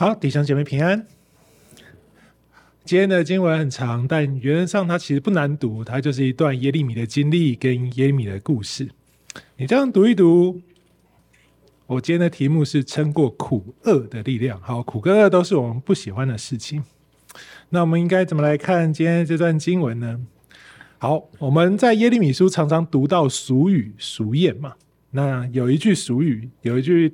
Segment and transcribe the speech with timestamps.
[0.00, 1.06] 好，弟兄姐妹平安。
[2.86, 8.88] 今天的经文很长，但原则上它其实不难读，它就是一段耶利米的经历跟耶利米的故事。
[9.58, 10.62] 你这样读一读，
[11.86, 14.58] 我今天的题目是撑过苦厄的力量。
[14.62, 16.82] 好，苦跟厄都是我们不喜欢的事情。
[17.68, 20.18] 那我们应该怎么来看今天这段经文呢？
[20.96, 24.76] 好，我们在耶利米书常常读到俗语俗谚嘛。
[25.10, 27.12] 那有一句俗语，有一句。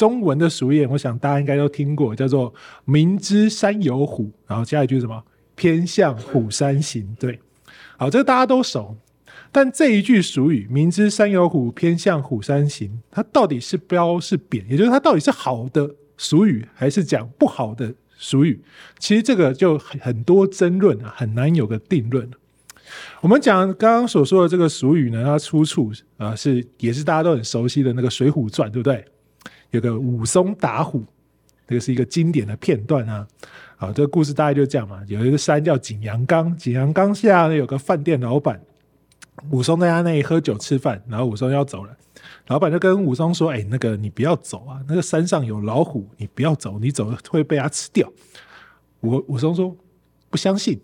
[0.00, 2.54] 中文的俗谚，我想大家应该都听过，叫做
[2.86, 5.22] “明知山有虎”，然后加一句什么
[5.54, 7.06] “偏向虎山行”。
[7.20, 7.38] 对，
[7.98, 8.96] 好，这个大家都熟。
[9.52, 14.64] 但这一句俗语“明知山有虎，偏向虎山行”，它到底是标是贬？
[14.70, 18.58] 也就是它到底是好的俗语，还是讲不好的俗语？
[18.98, 22.30] 其实这个就很多争论啊，很难有个定论。
[23.20, 29.04] 我们讲刚刚所说的这个俗语呢，它出处啊是也是大家都很熟悉的那个《水浒传》，对不对？
[29.70, 31.04] 有个武松打虎，
[31.66, 33.26] 这个是一个经典的片段啊。
[33.76, 35.02] 好，这个故事大概就这样嘛。
[35.06, 38.60] 有一个山叫景阳冈，景阳冈下呢有个饭店老板，
[39.50, 41.96] 武松在他那里喝酒吃饭，然后武松要走了，
[42.48, 48.12] 老板就跟武松说：“哎，那个你不要走啊，那个山上有老虎，你不要走，你走了会被它吃掉。”
[49.00, 49.74] 武武松说
[50.28, 50.78] ：“不相信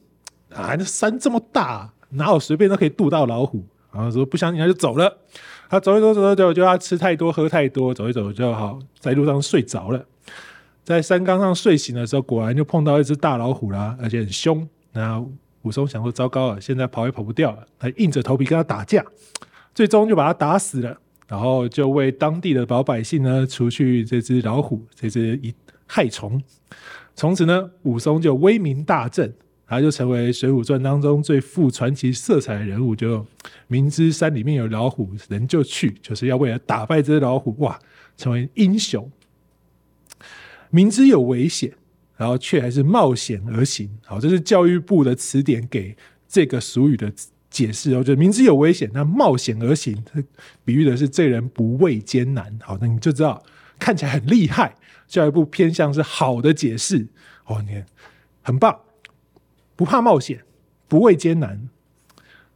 [0.55, 3.63] 啊，那山这么大，哪有随便都可以渡到老虎？”
[3.97, 5.19] 然后说：“不相信，他就走了。”
[5.69, 10.05] 他走一走，走一走，就他吃太多，喝太多，走一走就好，在路上睡着了。
[10.85, 14.69] 在山岗上睡醒的时候，果然就碰到一只大老虎啦，而且很凶。
[14.93, 15.21] 那
[15.63, 19.05] 武松想说：糟糕了，现在跑也跑不掉了，他硬着头皮跟他打架，
[19.75, 20.97] 最终就把他打死了。
[21.27, 25.53] 然后就为当地的老百姓呢除去这只老虎，这只一
[25.85, 26.41] 害虫。
[27.17, 29.35] 从此呢，武松就威名大振。
[29.69, 33.27] 他就成为《水浒传》当中最富传奇色彩的人物，就
[33.67, 37.79] 明知山里面有老虎，人就去，就是要为了打败这只老虎，哇，
[38.17, 39.11] 成为英雄。
[40.71, 41.73] 明知有危险，
[42.17, 43.91] 然后却还是冒险而行。
[44.05, 45.97] 好，这是教育部的词典给
[46.29, 47.13] 这个俗语的
[47.51, 50.01] 解释哦，就明知有危险，那冒险而行，
[50.65, 52.57] 比喻的是这人不畏艰难。
[52.63, 53.43] 好，那你就知道
[53.79, 54.77] 看起来很厉害。
[55.09, 57.09] 教育部偏向是好的解释
[57.47, 57.87] 哦，你看
[58.43, 58.77] 很棒。
[59.77, 60.43] 不怕冒险，
[60.89, 61.69] 不畏艰难，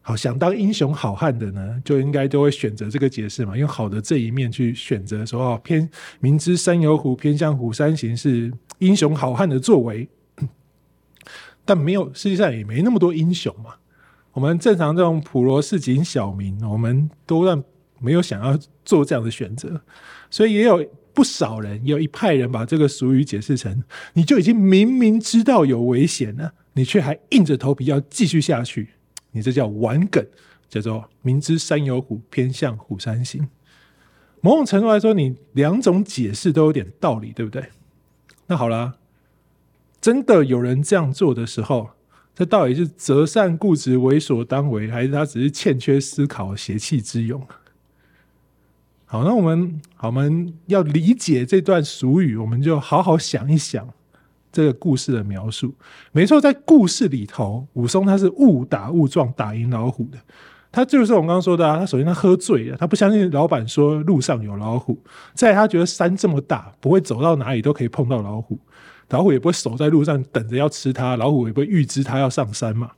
[0.00, 5.88] 好，想当英雄好汉的呢，就应该都会选择这个解释嘛，用好的这一面去选择说哦，偏
[6.20, 10.08] 明知山有虎，偏向虎山行是英雄好汉的作为，
[11.66, 13.74] 但没有，实际上也没那么多英雄嘛。
[14.32, 17.62] 我们正常这种普罗市井小民，我们都让
[17.98, 19.82] 没有想要做这样的选择，
[20.30, 20.82] 所以也有
[21.12, 23.82] 不少人，也有一派人把这个俗语解释成，
[24.14, 26.54] 你就已经明明知道有危险了。
[26.72, 28.90] 你却还硬着头皮要继续下去，
[29.32, 30.24] 你这叫顽梗，
[30.68, 33.48] 叫做明知山有虎，偏向虎山行。
[34.40, 37.70] 某种程度来说，你两种解释都有点道理，对不对？
[38.46, 38.96] 那好了，
[40.00, 41.90] 真的有人这样做的时候，
[42.34, 47.46] 这到底是择善固执、为所当为，还是他只是欠缺思考、邪气之勇？
[49.04, 53.92] 好，那我们好，我们要理解这段俗语，我们就好好想一想。
[54.52, 55.74] 这个故事的描述
[56.12, 60.18] 没错，在故事里头，武松他是误打误撞打赢老虎的。
[60.72, 64.96] 他就是我们刚刚说的啊，他首先他喝醉了，他不相信老板说路上有老虎，
[65.34, 68.56] 再来他觉得山这么大，不会走到哪里都可以碰到老虎，
[69.08, 72.92] 老虎也不会守在路上等着要吃他，老虎也不会预知他要上山嘛。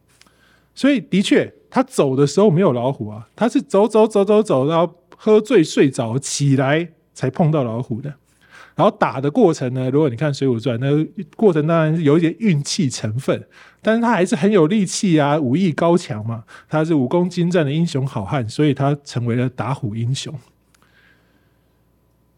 [0.74, 8.12] 所以的确，他走的时候没有老虎啊，他是走走走走走，然后喝醉睡着起来才碰到老虎的。
[8.74, 13.46] 然后打的过程呢，如果你看《水浒传》，那过程当然是有一点运气成分，
[13.82, 20.34] 但是他还是很有力气啊，武艺高强嘛，他是武功精湛的英雄好汉，所以他成为了打虎英雄。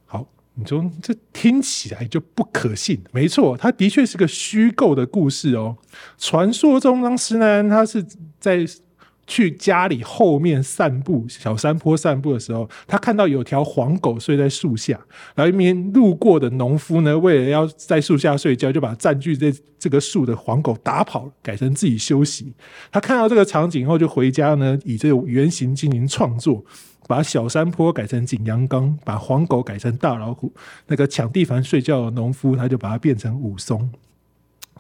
[0.07, 5.77] 好，你说这听起来就不可信，没错，他的确是个虚构的故事哦。
[6.19, 8.05] 传说中当时呢，他是
[8.39, 8.67] 在。
[9.27, 15.01] 去家里后面散步，小山坡散步的时候，他看到有条黄狗睡在树下，
[15.35, 22.53] 然后一名路过的农夫呢，为了要在树下睡觉，就把占据这这个树的黄狗打跑，改成自己休息。
[22.93, 26.63] 他看到这个场景后，就回家呢，以这个原型进行创作，
[27.07, 30.53] 把小山坡改成景阳冈，把黄狗改成大老虎。
[30.87, 33.91] 那个抢地盘睡觉的农夫，他就把它变成武松。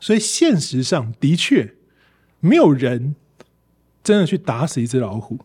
[0.00, 1.74] 所以现实上的确
[2.40, 3.14] 没有人。
[4.04, 5.38] 真的去打死一只老虎，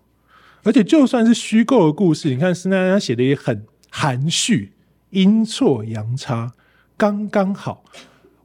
[0.64, 4.74] 而且就算是虚构的故事，你看施耐庵他写的也很含蓄，
[5.12, 6.52] 阴错阳差，
[6.98, 7.86] 刚刚好。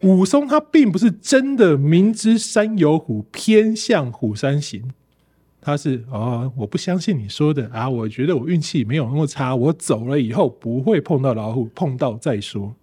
[0.03, 4.93] 武松他并不是真的明知山有虎，偏向虎山行，
[5.61, 12.77] 他是哦，我不相信你说的啊，我觉得我运气没有那么差，我走了以后不会碰到老虎，碰到再说。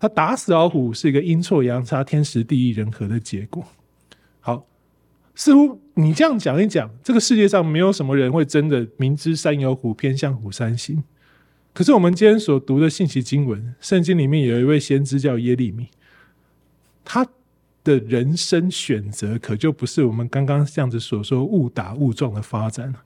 [0.00, 3.64] 他打死老虎是一个阴错阳差、天时地利人和的结果。
[4.38, 4.64] 好，
[5.34, 11.02] 似乎你这样讲一讲，这个世界上没有什么人会真的明知山有虎，偏向虎山行。
[11.74, 15.88] 可是我们今天所读的信息经文，圣经里面有一位先知叫耶利米，
[17.04, 17.26] 他
[17.82, 23.02] 的人生选择可就不是我们刚刚这样子所说误打误撞的发展了。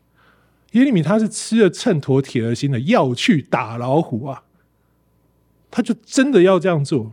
[0.72, 4.42] 耶利米他是吃了秤砣铁了心的要去打老虎啊，
[5.70, 7.12] 他就真的要这样做。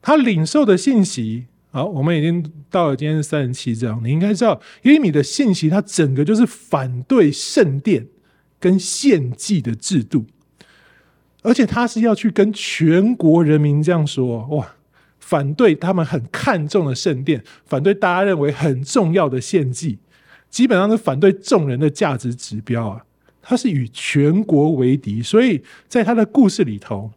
[0.00, 8.08] 他领受的信息，好，我们已经到了今天是三十七章，你应该知道耶利米的信息，他整个就是反对圣殿
[8.58, 10.26] 跟献祭的制度，
[11.42, 14.74] 而且他是要去跟全国人民这样说，哇！
[15.20, 19.98] 反对他们很看重的圣殿，反对大家认为很重要的献祭，
[20.48, 23.04] 基本上是反对众人的价值指标啊。
[23.40, 27.12] 他是与全国为敌，所以在他的故事里头，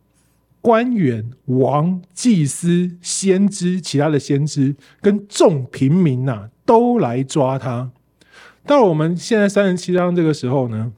[0.64, 7.92] 官员、王、祭司、先知、其他的先知跟众平民呐、都来抓他。
[8.66, 10.94] 到了我们现在三十七章这个时候呢，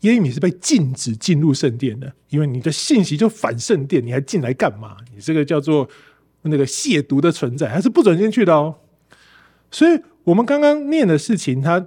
[0.00, 4.98] 耶利米是被禁止进入圣殿的，因为你的信息就反圣殿，你还进来干嘛？
[5.14, 5.88] 你这个叫做
[6.42, 8.74] 那个亵渎的存在，还是不准进去的哦。
[9.70, 11.86] 所以，我们刚刚念的事情，他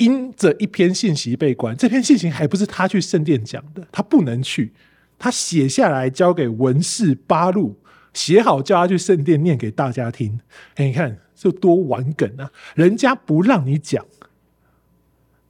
[0.00, 4.72] 因着一篇信息被关，这篇信息还不是他去圣殿讲的，他不能去，
[5.18, 7.78] 他写下来交给文士八路，
[8.14, 10.40] 写好叫他去圣殿念给大家听。
[10.76, 12.50] 哎，你看这多玩梗啊！
[12.74, 14.04] 人家不让你讲。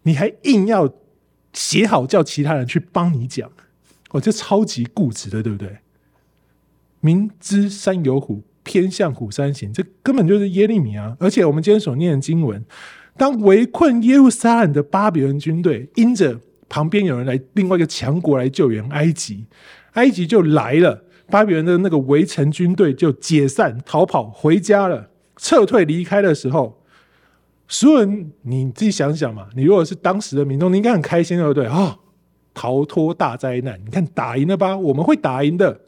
[0.03, 0.93] 你还硬要
[1.53, 3.49] 写好叫其他人去帮你讲，
[4.11, 5.79] 哦，这超级固执的，对不对？
[7.01, 11.17] 明知山有虎，偏向虎山行，这根本就是耶利米啊！
[11.21, 12.65] 而且我们今天所念的经文，
[13.21, 16.41] 当围困耶路撒冷的巴比伦军队，因着
[16.71, 19.45] 旁边有人来，另外一个强国来救援埃及，
[19.93, 26.83] 埃及就来了，巴比伦的那个围城军队就解散逃跑回家了，撤退离开的时候。
[27.69, 29.49] 所有人，你自己想想嘛。
[29.55, 31.67] 你如果是当时的民众，你应该很开心，对不对？
[31.67, 31.95] 啊、
[32.55, 34.75] 逃脱大灾难，你看打赢了吧？
[34.75, 35.79] 我们会打赢的。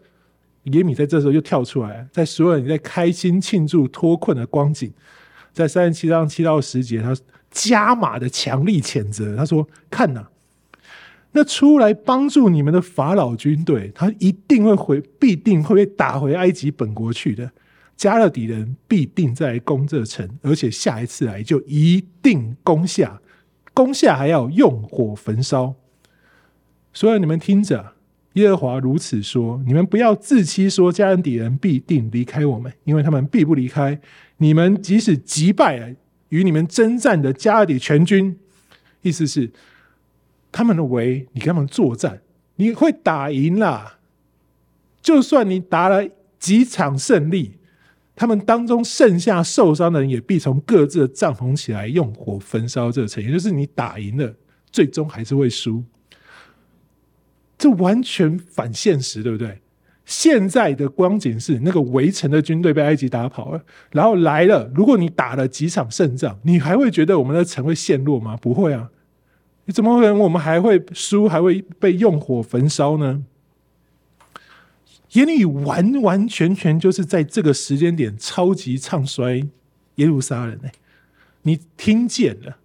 [0.64, 4.93] 耶米在这时候就跳出来，在所有人在开心庆祝脱困的光景，
[5.52, 7.14] 在三十七章七到十节，他
[7.50, 9.37] 加码的强力谴责。
[9.37, 10.26] 他说：“看呐、
[11.32, 17.50] 那出来帮助你们的法老军队，他一定会回，必定会被打回埃及本国去的。”
[17.94, 23.20] 加勒底人必定再来攻这城，而且下一次来就一定攻下，
[23.75, 25.75] 攻下还要用火焚烧。
[26.93, 27.91] 所以你们听着，
[28.34, 34.00] 耶和华如此说：你们不要自欺，说迦南底人必定离开我们，因为他们必不离开。
[34.38, 35.94] 你们即使击败
[36.31, 38.37] 与你们征战的迦勒底全军，
[39.02, 39.50] 意思是
[40.50, 42.23] 他们的围，你跟他们作战，
[42.56, 43.99] 你会打赢啦。
[45.00, 46.08] 就算你打了
[46.38, 47.58] 几场胜利。
[48.14, 53.25] 他们当中剩下受伤的人，也必从各自的帐篷起来，用火焚烧这城。
[53.25, 54.37] 也就是你打赢了，
[54.70, 55.82] 最终还是会输。
[57.62, 59.61] 这完全反现实，对不对？
[60.05, 64.69] 现在的光景是，那个围城的军队被埃及打跑了，然后来了。
[64.75, 68.37] 如果你打了几场胜仗，你还会觉得我们的城会陷落吗？
[68.37, 68.91] 不会啊！
[69.67, 73.23] 你怎么可能我们还会输，还会被用火焚烧呢？
[75.12, 79.47] 耶利完完全全就是在这个时间点超级唱衰
[79.95, 80.73] 耶路撒冷哎，
[81.42, 82.57] 你听见了，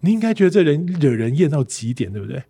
[0.00, 2.42] 你应该觉得这人惹人厌到极点，对不对？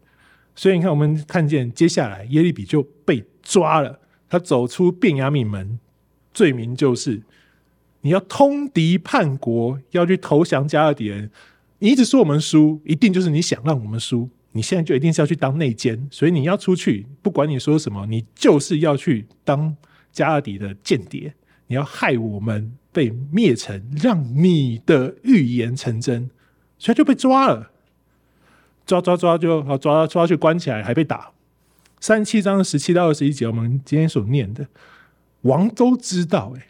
[0.58, 5.78] 所以你看，我们看见接下来耶利米就被抓了，他走出便雅悯门，
[6.34, 7.22] 罪名就是
[8.00, 11.30] 你要通敌叛国，要去投降加勒底人。
[11.78, 14.28] 你一直说我们输，一定就是你想让我们输。
[14.50, 19.76] 你现在就一定是要去当内奸，所以你要出去，不管你说什么，你就是要去当
[20.10, 21.32] 加勒底的间谍，
[21.68, 26.28] 你要害我们被灭城，让你的预言成真，
[26.78, 27.70] 所以就被抓了，
[28.88, 31.30] 抓抓抓就好，抓抓去关起来，还被打。
[32.00, 34.66] 三十七章十七到二十一节，我们今天所念的，
[35.42, 36.66] 王都知道，哎，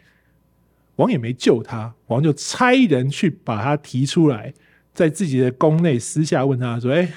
[0.97, 4.53] 王也没救他，王就差人去把他提出来，
[4.93, 7.09] 在自己的宫内私下问他说，哎。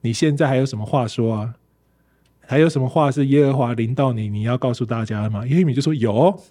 [0.00, 1.54] 你现在还有什么话说啊？
[2.46, 5.46] 还有什么话是耶和华临到你，你要告诉大家的吗？
[5.46, 6.42] 耶利米就说：“有，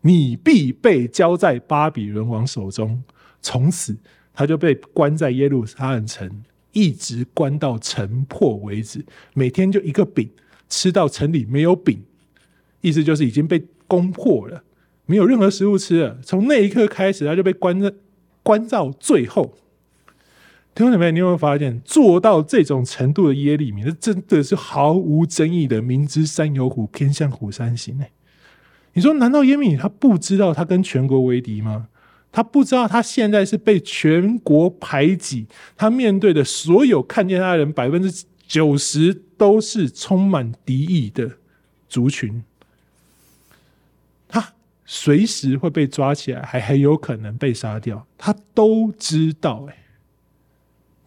[0.00, 3.04] 你必被交在巴比伦王手中。
[3.42, 3.94] 从此，
[4.32, 9.04] 他就被关在耶路撒冷城，一直关到城破为止。
[9.34, 10.30] 每天就一个饼，
[10.68, 12.02] 吃到城里没有饼，
[12.80, 14.62] 意思就是已经被攻破了，
[15.06, 16.18] 没有任何食物吃了。
[16.22, 17.92] 从那一刻开始，他就被关在
[18.42, 19.54] 关到最后。”
[20.72, 28.04] 听众姊妹，你有没有发现，做到这种程度的耶利米，那真的是毫无争议的，明知山有虎，偏向虎山行呢？
[28.92, 31.88] 你说，难道耶利米他不知道他跟全国为敌吗？
[32.32, 35.46] 他不知道他现在是被全国排挤，
[35.76, 41.38] 他面对的所有看见他的人，百分之九十都是充满敌意的
[41.88, 42.44] 族群，
[44.28, 44.52] 他
[44.86, 49.76] 随时会被抓起来，还很有可能被杀掉，他都知道哎。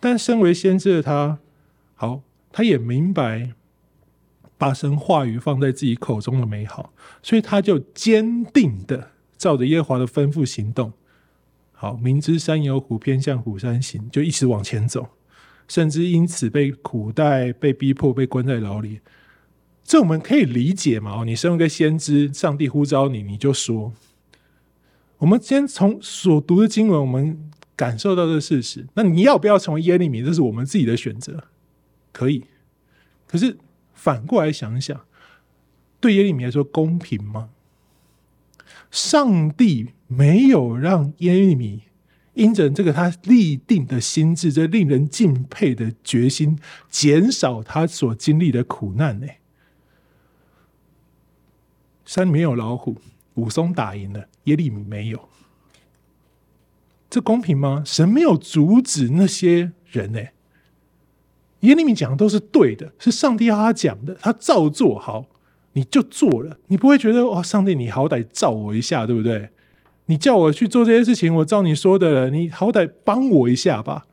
[0.02, 1.40] 但身为先知的他，
[1.96, 3.54] 好，他也明白
[4.58, 10.92] 把神话语放在自己口中的美好，所以他就坚定的照着耶和华的吩咐行动。
[11.84, 15.06] 好，明知山有虎，偏向虎山行，就一直往前走，
[15.68, 19.02] 甚至因此被苦待、被逼迫、被关在牢里。
[19.84, 21.20] 这我们可以理解嘛？
[21.20, 23.92] 哦，你身为一个先知，上帝呼召你，你就说。
[25.18, 28.88] 我们今天从所读的经文，我们感受到的事实。
[28.94, 30.24] 那你要不要成为耶利米？
[30.24, 31.44] 这是我们自己的选择，
[32.14, 32.46] 可以。
[33.28, 33.58] 可是
[33.94, 35.02] 反过来想想，
[36.00, 37.50] 对耶利米来说公平吗？
[38.94, 41.82] 上帝没有让耶利米
[42.36, 46.60] 因着这个他立定的心志，这令人敬佩的决心，
[46.92, 49.26] 减少他所经历的苦难呢？
[52.06, 52.98] 山里面有老虎，
[53.34, 55.28] 武松打赢了，耶利米没有，
[57.10, 57.82] 这公平吗？
[57.84, 60.20] 神没有阻止那些人呢？
[61.62, 65.26] 耶利米讲的都是对的，是上帝要他讲的，他照做好。
[65.74, 69.50] 你就做了，你不会觉得哇，上帝，你好歹照我一下，对不对？
[70.08, 74.06] 你叫我去做这些事情，我照你说的了，你好歹帮我一下吧。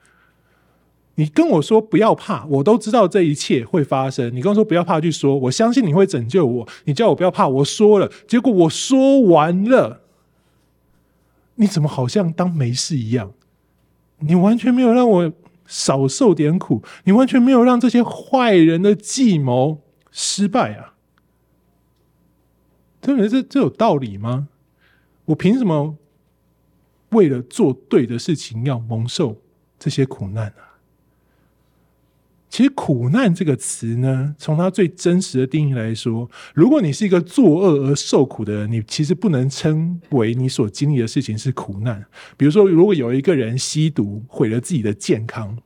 [1.17, 4.35] 你跟我说不要怕，我都知道这一切会发生。
[4.35, 6.69] 你跟我说不要怕，去说，我相信你会拯救我。
[6.85, 10.01] 你叫我不要怕，我说了，结果我说完了，
[11.57, 13.33] 你怎么好像当没事一样？
[14.21, 15.33] 你完全没有让我
[15.67, 20.95] 少受点苦，你完全没有让这些坏人的计谋失败啊！
[23.01, 24.49] 真的这这有道理吗？
[25.27, 25.97] 我凭什么
[27.11, 29.41] 为了做对的事情要蒙受
[29.79, 30.77] 这些苦难啊？
[32.51, 42.05] 其实“苦难”这个词呢，从它最真实的定义来说，如果你是一个作恶而受苦的人，你其实不能称为你所经历的事情是苦难。
[42.37, 45.57] 比如说，如果有一个人吸毒毁了自己的健康，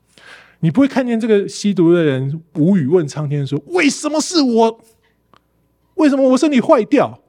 [0.60, 4.84] 你不会看见这个吸毒的人无语问苍天说：“为什么是我？
[5.94, 7.22] 为什么我身体坏掉？”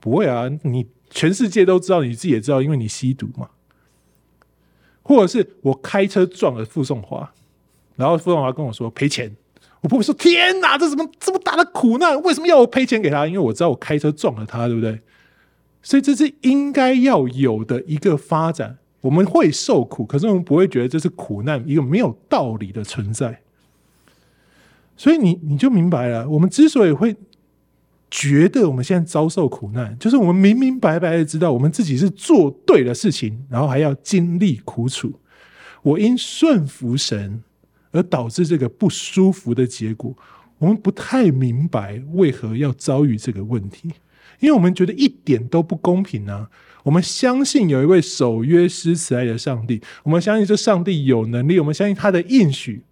[0.00, 3.48] 不会啊，你全世界都知道，你自己也知道，因为你吸毒嘛。
[5.02, 7.32] 或者是我开车撞了傅颂华，
[7.96, 9.34] 然后傅颂华跟我说赔钱，
[9.80, 12.20] 我不会说天哪，这怎么这么大的苦难？
[12.22, 13.26] 为什么要我赔钱给他？
[13.26, 15.00] 因为我知道我开车撞了他，对不对？
[15.82, 18.76] 所以这是应该要有的一个发展。
[19.00, 23.40] 我们会受苦，可是我们不会觉得这是苦难，一个没有道理的存在。
[24.96, 27.16] 所以你你就明白了，我们之所以会。
[28.10, 35.12] 觉得我们现在遭受苦难，就是我们明明白白的知道我们自己是做对的事情，然后还要经历苦楚。
[35.82, 37.42] 我因顺服神
[37.90, 40.16] 而导致这个不舒服的结果，
[40.58, 43.92] 我们不太明白为何要遭遇这个问题，
[44.40, 46.50] 因为我们觉得一点都不公平啊！
[46.84, 52.82] 我们相信有一位守约施慈爱的上帝，我们相信这上帝有能力，我们相信他的应许，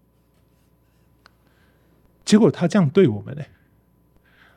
[2.25, 3.43] 结果他这样对我们呢？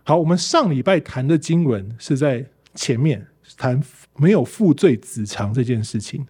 [0.10, 3.80] 好，我们上礼拜谈的经文是在前面谈
[4.18, 6.26] 没有父罪子偿这件事情，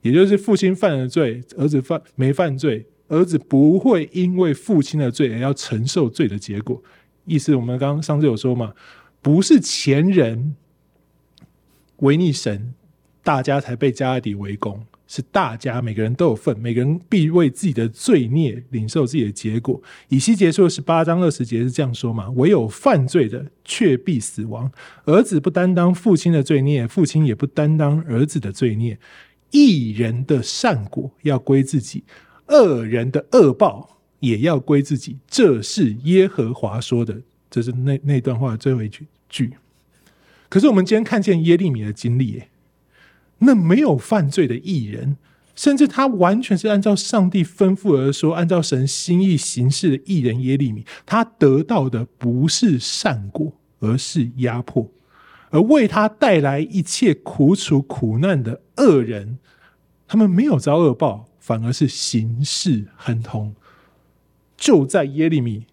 [0.00, 6.82] 也就是父亲犯了罪，儿子犯没犯罪，儿子不会因为父亲的罪而要承受罪的结果。
[7.26, 8.72] 意思我们刚刚上次有说嘛，
[9.20, 10.56] 不是前人
[11.98, 12.72] 违逆神，
[13.22, 14.86] 大家才被加底围攻。
[15.08, 19.82] 是大家每个人都有份，每个人必为自己的罪孽领受自己的结果。
[20.08, 22.28] 以西结书的十八章二十节是这样说嘛？
[22.36, 24.70] 唯有犯罪的，却必死亡。
[25.06, 28.98] 儿子不担当父亲的罪孽，父亲也不担当儿子的罪孽。
[29.50, 32.04] 一人的善果要归自己，
[32.48, 35.16] 恶人的恶报也要归自己。
[35.26, 37.20] 这是耶和华说的。
[37.50, 39.54] 这是那那段话的最后一句句。
[40.50, 42.42] 可是我们今天看见耶利米的经历，
[43.38, 45.16] 那没有犯罪的艺人，
[45.54, 54.90] 甚至他完全是按照上帝吩咐而说，按照神心意行事的艺人耶利米，他得到的不是善果，而是压迫；
[55.50, 59.38] 而为他带来一切苦楚苦难的恶人，
[60.06, 63.54] 他们没有遭恶报，反而是行事亨通。
[64.56, 65.66] 就在耶利米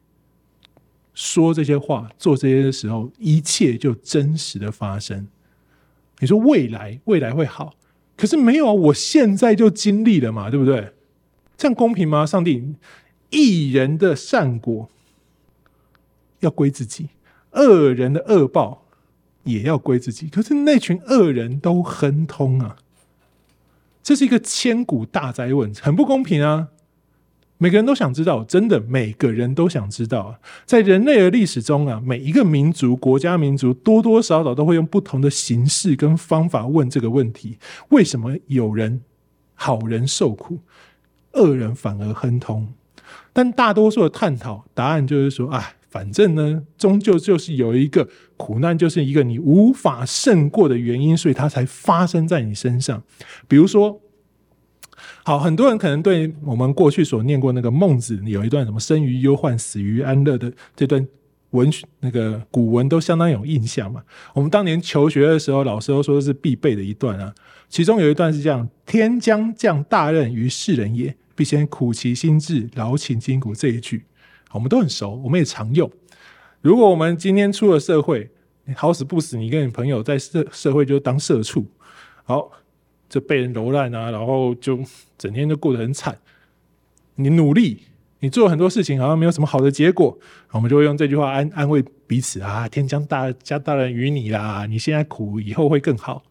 [1.15, 5.27] 说这些话、做这些的时候，一切就真实的发生。
[6.19, 7.74] 你说未来未来会好，
[8.15, 8.72] 可是没有啊！
[8.72, 10.93] 我现在就经历了嘛，对不对？
[11.57, 12.25] 这样公平吗？
[12.25, 12.75] 上帝，
[13.29, 14.89] 义人的善果
[16.39, 17.10] 要归自己，
[17.51, 18.86] 恶人的恶报
[19.43, 20.27] 也要归自己。
[20.27, 22.77] 可是那群恶人都亨通啊，
[24.03, 26.69] 这是一个千古大灾问，很不公平啊！
[27.58, 30.40] 每个人都想知道，真的每个人都想知道啊！
[30.66, 37.58] 在人类的历史中啊，每一个民族、国家、民族多多少少都会用不同的形式跟方法问这个问题：
[37.90, 39.02] 为什么有人
[39.54, 40.60] 好人受苦？
[41.32, 42.74] 恶人反而亨通，
[43.34, 48.08] 但大多数的探讨答案就是说，哎，反正呢，终究就是有一个
[48.38, 53.04] 苦难，就是一个你无法胜过的原因，所以它才发生在你身上。
[53.50, 54.00] 比如说，
[55.27, 61.03] 好，很多人可能对我们过去所念过那个孟子有一段什么“生于忧患，死于安乐”的这段
[61.50, 61.67] 文
[62.01, 64.03] 那个古文都相当有印象嘛。
[64.36, 67.34] 我们当年求学的时候，老师都说是必备的一段啊。
[67.70, 73.55] 其中有一段是这样：“天将降大任于世人也。”必先苦其心志，劳其筋骨。
[73.55, 74.05] 这一句，
[74.51, 75.91] 我们都很熟，我们也常用。
[76.62, 78.29] 如果我们今天出了社会，
[78.65, 81.65] 你好死不死，你跟你朋友在社社会就当社畜，
[82.24, 82.51] 好，
[83.15, 84.77] 就被人蹂躏啊，然后就
[85.17, 86.17] 整天都过得很惨。
[87.15, 87.79] 你努力，
[88.19, 90.19] 你做很多事情，好像没有什么好的结果，
[90.51, 96.24] 我们就会用这句话安安慰彼此啊：天将大加大任于你啦，你现在苦，以后会更好。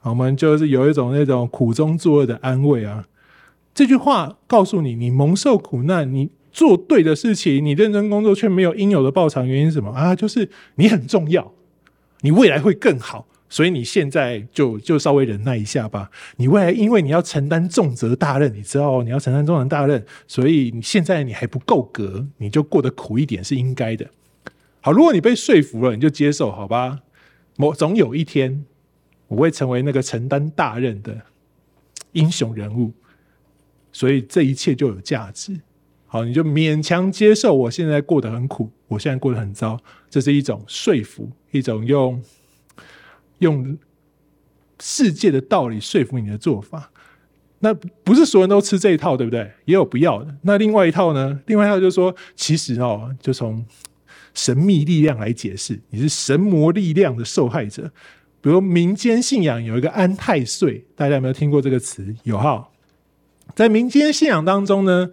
[0.00, 3.04] 我们就是有一种那种苦中作乐的安慰啊。
[3.74, 10.16] 这句话告诉你，你蒙受苦难，你做对的事情，你认真工作却没有应有的报偿，原因是什么啊？
[10.16, 11.52] 就是你很重要，
[12.22, 16.10] 你未来会更好，所以你现在就就稍微忍耐一下吧。
[16.36, 24.08] 你未来因为你要承担重责大任，你知道你要承担重责大任，所以你现在你还不够格，你就过得苦一点是应该的。
[24.80, 27.00] 好，如果你被说服了，你就接受，好吧？
[27.56, 28.64] 某总有一天，
[29.28, 31.16] 我会成为那个承担大任的
[32.12, 32.92] 英雄人物。
[33.92, 35.58] 所以这一切就有价值，
[36.04, 37.54] 好，你就勉强接受。
[37.54, 42.22] 我现在过得很苦，我现在过得很糟，这是一种说服，一种用
[43.38, 43.76] 用
[44.80, 46.90] 世界的道理说服你的做法。
[47.60, 49.50] 那不是所有人都吃这一套，对不对？
[49.64, 50.34] 也有不要的。
[50.42, 51.40] 那另外一套呢？
[51.46, 53.64] 另外一套就是说，其实哦，就从
[54.34, 57.90] 神秘力量来解释，你是神魔力量的受害者。
[58.42, 62.14] 比如民间信仰有一个安太岁，大家有没有听过这个词？
[62.24, 62.68] 有哈。
[63.54, 65.10] 在民间信仰当中呢，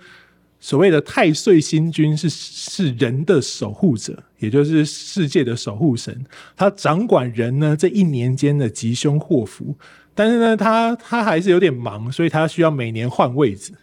[0.63, 9.75] 所谓的太岁星君是是人的守护者，也就是世界的守护神，他掌管人呢这一年间的吉凶祸福。
[10.15, 13.73] 但是呢，他他还是有点忙，所以他需要每年换位置。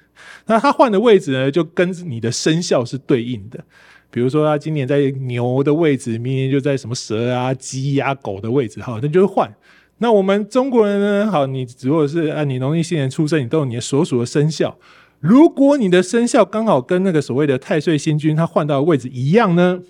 [0.47, 3.63] 那他换的位置呢，就跟你的生肖是对应的。
[4.11, 9.55] 比如说，他今年在牛的位置，明年就在什么蛇啊、鸡呀、狗的位置，好，那就会换。
[9.99, 11.31] 那我们中国人呢？
[11.31, 14.75] 好，你如果是按你农历新年出生，你都有你的所属的生肖。
[15.21, 19.81] 如果你的生肖刚好跟那个所谓的太岁星君他换到的位置一样呢？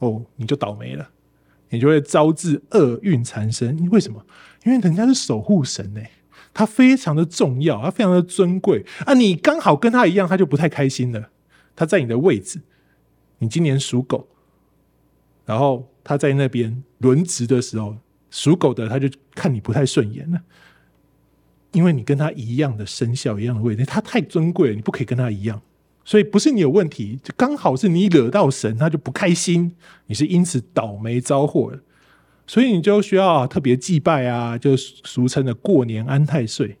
[0.00, 1.08] 哦，你就倒霉了，
[1.68, 3.88] 你就会招致厄运缠身。
[3.90, 4.24] 为什么？
[4.64, 6.00] 因为人家是守护神呢，
[6.52, 9.14] 他非常的重要，他非常的尊贵啊。
[9.14, 11.30] 你刚好跟他一样，他就不太开心了。
[11.74, 12.60] 他在你的位置，
[13.38, 14.26] 你今年属狗，
[15.44, 17.96] 然后他在那边轮值的时候。
[18.28, 20.38] 属狗的他就看你不太顺眼了，
[21.76, 25.60] 因为你跟他一样的生肖一样的位置，他太尊贵了，你不可以跟他一样，
[26.06, 29.70] 所以不是你有问题，就刚好是你惹到神，他就不开心，
[30.06, 31.70] 你是因此倒霉遭祸，
[32.46, 36.78] 所以你就需要特别祭拜啊，就俗称的过年安太岁。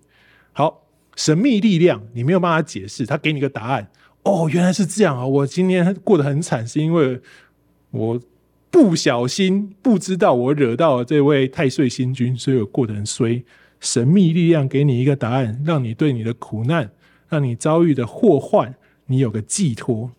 [0.52, 3.90] 好，神秘力量你没有办法解释，他给你个答案，
[4.22, 7.20] 哦，原来是这样啊，我今天过得很惨，是因为
[7.90, 8.20] 我。
[8.68, 13.42] 不小心不知道我惹到了这位太岁星君，所以我过得很衰。
[13.86, 16.90] 神秘力量给你一个答案，让你对你的苦难，
[17.28, 18.74] 让你遭遇的祸患，
[19.06, 20.10] 你有个寄托。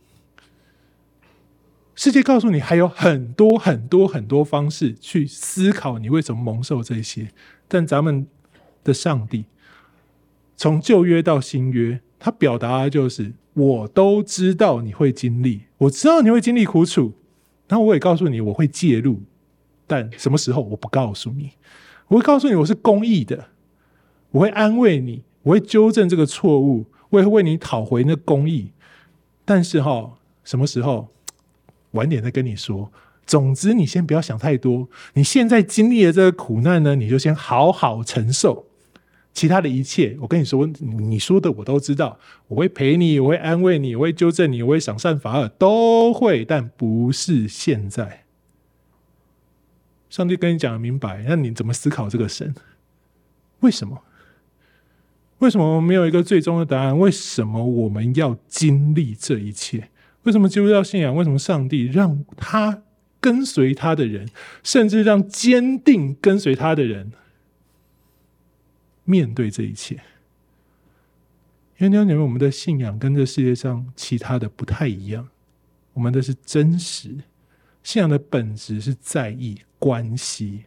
[1.94, 7.28] 世界告诉你还有很多很多很多方式去思考你为什么蒙受这些，
[7.68, 8.26] 但咱们
[8.86, 9.44] 的上帝
[10.56, 17.12] 从旧约到新约，他表达的就是我都知道你会经历，我知道你会经历苦楚。
[17.68, 19.24] 然后我也告诉你，我会介入，
[19.86, 21.52] 但什么时候我不告诉你。
[22.08, 23.50] 我会告诉你，我是公义的，
[24.32, 28.72] 我会安慰你，我会纠正这个错误，我会为你讨回那公义。
[29.46, 31.08] 但是哈，什么时候
[31.92, 32.92] 晚点再跟你说。
[33.26, 34.88] 总之，你先不要想太多。
[35.14, 38.66] 你现在经历的这个苦难呢，你就先好好承受。
[39.34, 42.18] 其他的一切，我跟你说，你说的我都知道。
[42.48, 48.24] 我会陪你，我会安慰你，我会纠正你，我会赏善罚恶，都会，但不是现在。
[50.10, 52.56] 上帝跟你讲的明白，那你怎么思考这个神？
[53.60, 54.02] 为什么？
[55.40, 56.98] 为什么没有一个最终的答案？
[56.98, 59.90] 为什么我们要经历这一切？
[60.24, 61.16] 为什么基督教信仰？
[61.16, 62.82] 为什么上帝让他
[63.20, 64.28] 跟随他的人，
[64.64, 67.12] 甚至让坚定跟随他的人
[69.04, 70.02] 面对这一切？
[71.78, 75.30] 因为你们，我们的信仰跟这世界上其他的不太一样，
[75.94, 77.16] 我们的是真实。
[77.84, 80.66] 信仰的本质是在意关系，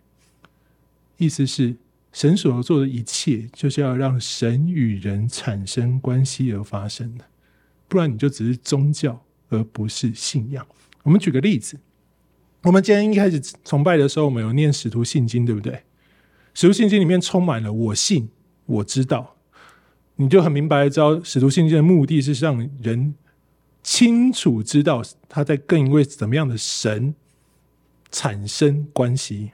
[1.19, 1.77] 意思是
[2.13, 7.25] 神所做的一切，就是要让神与人产生关系而发生的，
[7.87, 10.67] 不然你就只是宗教，而不是信仰。
[11.03, 11.79] 我们举个例子，
[12.63, 15.83] 我们今天一开始崇拜的时候，我们有念使徒信经，对不对？
[16.53, 18.29] 使徒信经里面充满了“我信，
[18.67, 19.37] 我知道”。
[20.17, 23.15] 你就很明白知道，使徒信经的目的是让人
[23.83, 27.15] 清楚知道他在跟一位怎么样的神
[28.11, 29.53] 产生关系，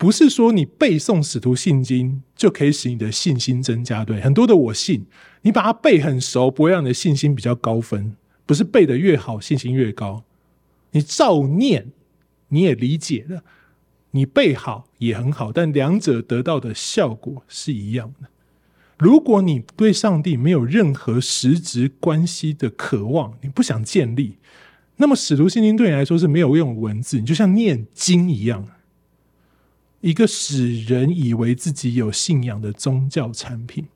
[0.00, 4.02] 不是说你背诵使徒信经就可以使你的信心增加。
[4.02, 5.04] 对，很多的我信，
[5.42, 8.16] 你把它背很熟，不会让你的信心比较高分。
[8.46, 10.24] 不是背的越好，信心越高。
[10.92, 11.92] 你照念，
[12.48, 13.44] 你也理解了，
[14.12, 18.28] 你背好也很好，但两者得到的效果是一样的。
[18.96, 24.38] 如果你对上帝没有任何实质关系的渴望，你不想建立，
[24.96, 28.66] 那么使徒信经对你来说是没有用文字，你就像念经一样，
[30.00, 33.86] 一个使人以为自己有信仰的宗教产品。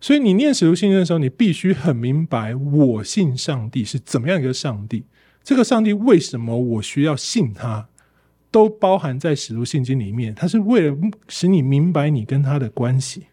[0.00, 5.04] 所以你念使徒信经的时候，你必须很明白，我信上帝是怎么样一个上帝，
[5.42, 7.88] 这个上帝为什么我需要信他，
[8.50, 10.34] 都包含在使徒信经里面。
[10.34, 10.96] 他是为了
[11.28, 13.24] 使你明白你跟他的关系。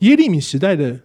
[0.00, 1.00] 耶利米时代的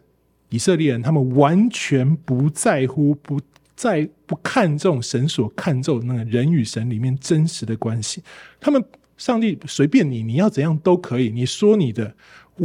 [0.50, 3.40] 以色列人，他们完全不在乎，不
[3.74, 8.22] 在不看重神所看重那个人与神里面真实的关系。
[8.60, 8.84] 他们
[9.22, 11.30] 上帝随便你，你要怎样都可以。
[11.30, 12.16] 你说你的，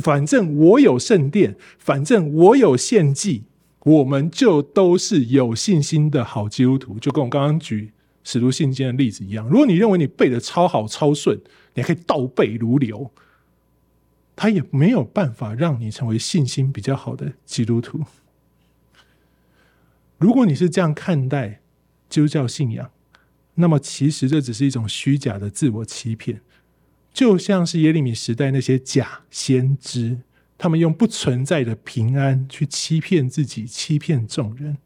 [0.00, 3.44] 反正我有圣殿，反正我有献祭，
[3.80, 6.98] 我们就都是有信心的好基督徒。
[6.98, 7.92] 就跟我刚刚举
[8.24, 9.46] 使徒信经的例子一样。
[9.50, 11.38] 如果你认为你背的超好超顺，
[11.74, 13.12] 你还可以倒背如流。
[14.34, 18.00] 他也没有办法让你成为信心比较好的基督徒。
[20.16, 21.60] 如果你是这样看待
[22.08, 22.90] 基督教信仰，
[23.56, 26.40] 那么其实这只是一种虚假的自我欺骗，
[27.12, 30.18] 就像是耶利米时代那些假先知，
[30.56, 34.78] 他们用不存在的平安去欺骗自己，欺骗众人。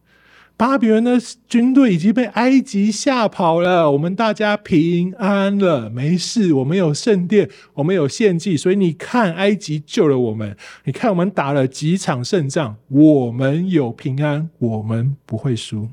[0.57, 6.53] 巴比伦的军队已经被埃及吓跑了，我们大家平安了，没事。
[6.53, 10.55] 我们有圣殿，我们有献祭，所以你看，埃及救了我们。
[10.85, 15.89] 你看，我们打了几场胜仗，我们有平安，我们不会输。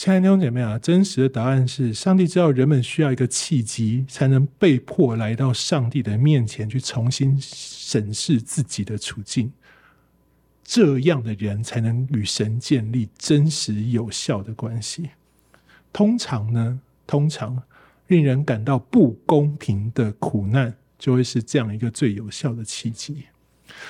[0.00, 9.52] 亲爱的弟兄姐妹啊，真实的答案是，上帝知道人们需要一个契机，才能被迫来到上帝的面前，去重新审视自己的处境。
[10.64, 15.10] 这样的人才能与神建立真实有效的关系。
[15.92, 17.62] 通常呢，通常
[18.06, 23.24] 令人感到不公平的苦难，就会是这样一个最有效的契机。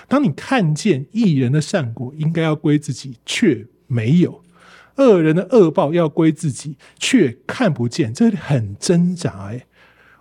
[0.08, 4.42] 当你看见义人的善果应该要归自己，却没有；
[5.00, 9.48] 恶人的恶报要归自己，却看不见，这里很挣扎。
[9.48, 9.66] 哎，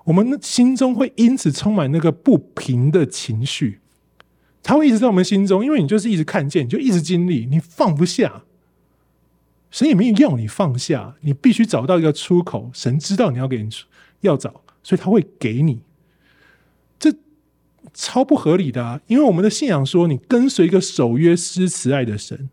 [0.05, 3.81] 我们心中会因此充满那个不平的情绪。
[4.63, 8.43] 他会一直在我们心中，因为你就是一直看见，你就一直经历，你放不下。
[9.71, 12.71] 神也没有要你放下，你必须找到一个出口。
[12.73, 13.69] 神知道你要给你
[14.21, 15.81] 要找，所以他会给你。
[16.97, 17.13] 这
[17.93, 19.01] 超不合理的啊！
[19.07, 22.49] 因为我们的信仰说，你跟随一个守约施慈爱的神，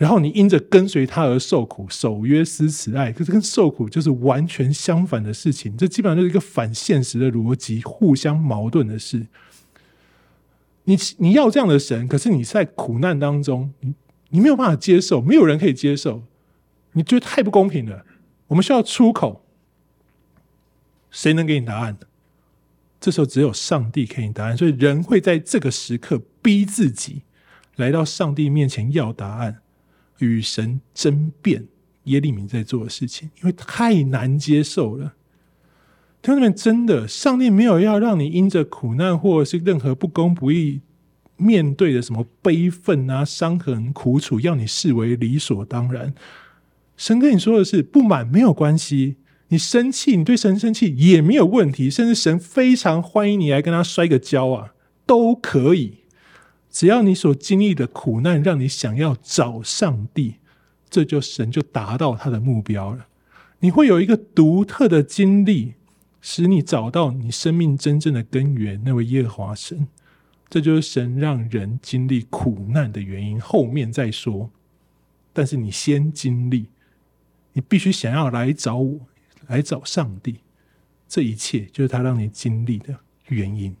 [0.00, 1.86] 然后你因着跟随他而受苦。
[1.90, 5.76] 守约施慈爱，可是跟受苦就是完全相反的事情。
[5.76, 9.26] 这基本上就是一个反现实的逻辑，互相矛盾的事。
[10.84, 13.94] 你你要这样的神，可是你在苦难当中，你
[14.30, 16.22] 你没有办法接受，没有人可以接受，
[16.92, 18.06] 你觉得太不公平了。
[18.46, 19.44] 我们需要出口，
[21.10, 21.98] 谁能给你答案？
[22.98, 27.24] 这时候只有上帝给你答案，所以人会在这个时刻逼自己
[27.76, 29.60] 来到上帝面前要答案，
[30.20, 31.66] 与神争辩
[32.04, 35.14] 耶利米在做的事情，因为太难接受了。
[36.22, 40.80] 弟们，真的，上帝没有要让你因着苦难或者是任何不公不义
[41.36, 46.12] 面对的什么悲愤啊、伤痕、苦楚，要你视为理所当然。
[46.96, 49.16] 神跟你说的是，不满没有关系，
[49.48, 54.74] 你生气，你对神生气也没有问题，甚至神非常欢迎你来跟他摔个跤啊，
[55.06, 55.99] 都可以。
[56.70, 60.36] 只要你所经历的苦难让你想要找上帝，
[60.88, 63.06] 这就神就达到他的目标了。
[63.58, 65.74] 你会有一个独特的经历。
[66.22, 69.88] 使你找到你生命真正的根源，那位耶和华神，
[70.50, 73.40] 这就是神让人经历苦难的原因。
[73.40, 74.50] 后面再说，
[75.32, 76.66] 但是你先经历，
[77.54, 79.00] 你必须想要来找我，
[79.46, 80.40] 来找上帝。
[81.08, 82.94] 这一切就是他让你经历的
[83.28, 83.74] 原因。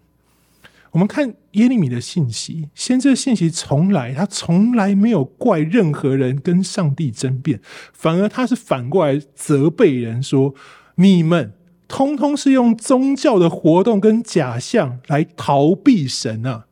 [0.92, 7.60] 我们看耶利米的信息，先知的信息从来他从来没有怪任何人跟上帝争辩，
[7.92, 10.54] 反而他是反过来责备人说：
[10.96, 11.52] 你们
[11.86, 16.66] 通通是用宗教的活动跟假象来逃避神啊！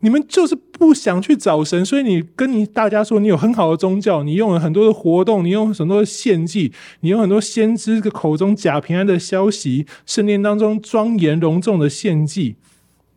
[0.00, 12.56] 你们就是不想去找神，所以你跟你大家说你有很好的宗教，你用了很多的活动，你用很多的献祭，你用很多先知的口中假平安的消息，圣殿当中庄严隆重的献祭。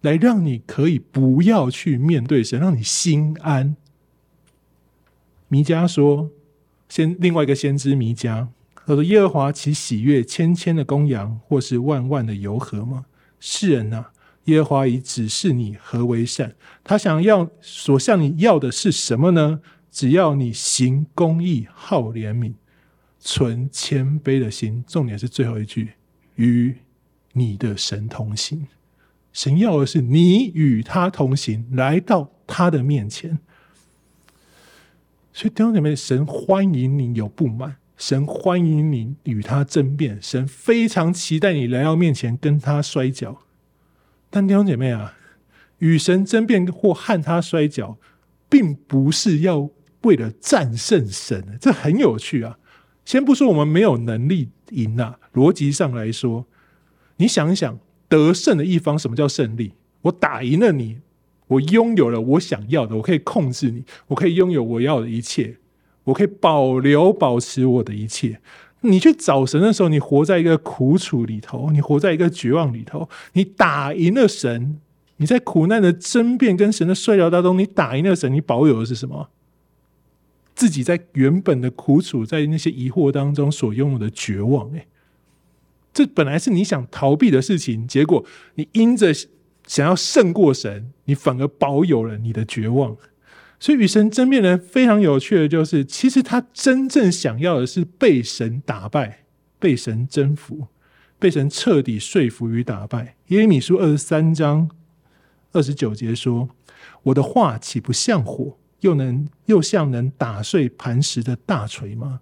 [0.06, 3.76] 来让你可以不要去面对神，让你心安。
[5.48, 6.30] 弥迦说
[6.88, 8.48] ：“先另外一个先知弥迦，
[8.86, 13.06] 他说耶和华岂喜悦千千的公羊，或是万万的油和吗？
[13.40, 14.12] 世人呐、啊，
[14.46, 19.60] 耶和华已指示你何为善，他想要所向你要的是什么呢？
[19.90, 22.54] 只要你行公义、好怜悯、
[23.20, 24.84] 存谦卑的心。
[24.88, 25.94] 重点是最后一句：
[26.36, 26.76] 与
[27.34, 28.68] 你的神同行。”
[29.36, 33.38] 神要的是你与他同行，来到他的面前。
[35.34, 43.42] 所以弟兄姐妹，神欢迎你有不满，神欢迎你与他争辩，神非常期待你来到面前跟他摔跤。
[44.30, 45.18] 但弟兄姐妹啊，
[45.80, 47.98] 与神争辩或和他摔跤，
[48.48, 49.70] 并不是要
[50.04, 52.58] 为了战胜神，这很有趣啊。
[53.04, 56.48] 先不说我们没有能力赢啊，逻辑上来说，
[57.18, 57.78] 你想一想。
[58.08, 59.74] 得胜的一方，什么叫胜利？
[60.04, 60.98] 我打赢了你，
[61.48, 65.58] 我拥有了我想要的，我可以控制你，我可以拥有我要的一切，
[66.04, 68.40] 我可以保留、保持我的一切。
[68.82, 73.10] 你去找神的时候，你活在一个苦楚里头，你活在一个绝望里头。
[73.34, 74.80] 你打赢了神，
[75.18, 79.30] 你在苦难的争辩跟神的摔跤当中，你打赢了神，你保有的是什么？
[80.54, 84.72] 自己在原本的苦楚，在那些疑惑当中所拥有的绝望。
[84.74, 84.86] 诶。
[85.96, 89.14] 这本来是你想逃避的事情，结果你因着
[89.66, 92.98] 想要胜过神，你反而保有了你的绝望。
[93.62, 99.24] 所以与神争辩人非常有趣的就是，其实他真正想要的是被神打败、
[99.58, 100.68] 被神征服、
[101.18, 103.16] 被神彻底说服与打败。
[103.28, 104.70] 耶利米书二十三章
[105.54, 106.50] 二十九节说
[107.04, 112.20] ：“我的话岂不像火，又能又像能打碎磐石的大锤吗？”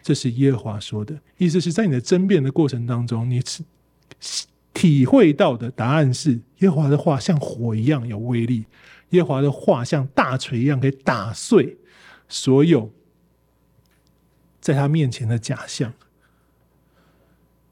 [0.00, 3.42] 这是耶和华说的意思，是在你的争辩的过程当中，你
[4.72, 8.64] 体会到的答案是：耶和华的话像火一样有威力，
[9.10, 11.76] 耶和华的话像大锤一样可以打碎
[12.28, 12.90] 所有
[14.60, 15.92] 在他面前的假象。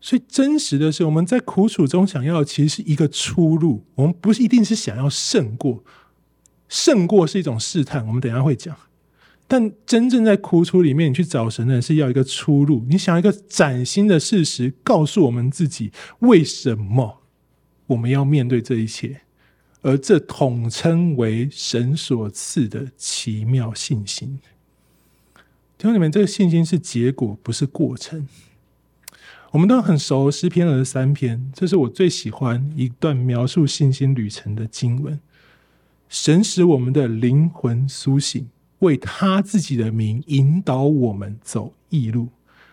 [0.03, 3.85] 所以，真实的是，我们在苦楚中想要的其实是一个出路。
[3.95, 5.85] 我们不是一定是想要胜过，
[6.69, 8.07] 胜过是一种试探。
[8.07, 8.75] 我们等下会讲。
[9.51, 12.87] 但真正在苦楚里面，你去找神的人是要一个出路。
[12.89, 17.23] 你想一个崭新的事实，告诉我们自己为什么
[17.89, 19.23] 我们要面对这一切，
[19.83, 24.39] 而这统称为神所赐的奇妙信心。
[25.77, 28.29] 弟兄姊妹，这个信心是结果，不是过程。
[29.51, 35.19] 我们都很熟诗篇二十三篇，这是我最喜欢一段描述信心旅程的经文。
[36.09, 38.49] 神使我们的灵魂苏醒。
[38.81, 42.29] 为他自己的名引导我们走义路。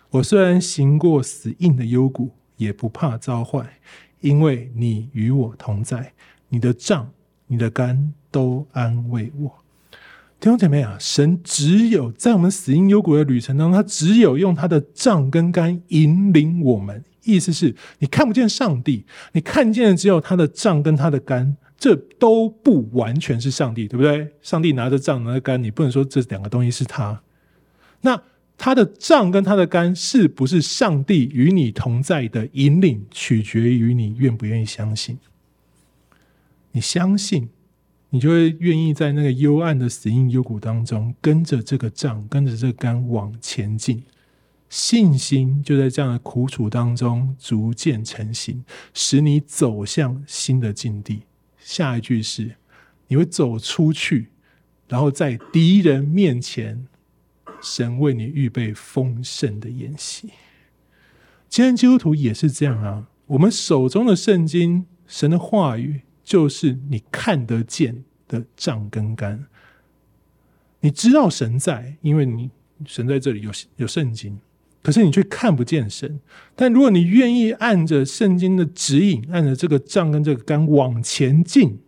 [0.10, 3.80] 我虽然行过死荫的幽谷，也不怕遭坏，
[4.22, 6.13] 因为你与我同在。
[6.50, 7.12] 你的杖、
[7.48, 9.52] 你的竿都安慰我。
[10.39, 17.04] 弟兄姐妹啊，神只有在我们死荫幽谷的旅程当中，他只有用他的杖跟竿引领我们。
[17.24, 21.58] 意思是你看不见上帝，你看见的只有他的杖跟他的竿。
[21.77, 24.33] 这都不完全是上帝，对不对？
[24.41, 27.21] 上帝拿着杖拿着竿，你不能说这两个东西是他。
[28.01, 28.21] 那
[28.57, 35.19] 他的杖跟他的竿是不是上帝与你同在的引领，取决于你愿不愿意相信。
[36.71, 37.49] 你相信，
[38.09, 44.03] 你就会愿意在那个幽暗的死荫幽谷当中，跟着这个杖，跟着这个竿往前进。
[44.69, 51.21] 信心就在这样的苦楚当中逐渐成型，使你走向新的境地。
[51.67, 52.56] 下一句是，
[53.10, 54.30] 你会走出去，
[54.88, 56.88] 然后在敌人面前，
[57.62, 60.30] 神为你预备丰盛的筵席。
[61.49, 69.45] 今天基督徒也是这样啊，我们手中的圣经，神的话语，就是你看得见的杖跟竿。
[70.80, 72.49] 你知道神在，因为你
[72.86, 74.39] 神在这里有有圣经。
[74.88, 76.17] 可是你却看不见神，
[76.56, 81.80] 但如果你愿意按着圣经的指引，按着这个杖跟这个杆往前进，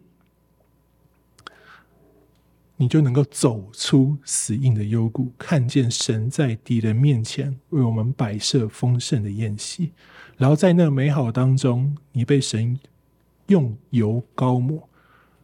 [2.76, 9.94] 你就能够走出死荫的幽谷，看见神在敌人面前为我们摆设丰盛的宴席，
[10.36, 12.78] 然后在那美好当中，你被神
[13.48, 14.90] 用油膏抹，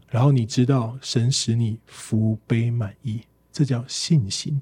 [0.10, 3.22] 然后你知道神使你福杯满溢，
[3.54, 4.62] 这叫信心。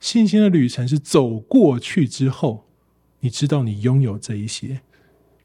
[0.00, 2.66] 信心的旅程是走过去之后，
[3.20, 4.80] 你知道你拥有这一些，